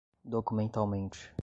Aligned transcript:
documentalmente 0.25 1.31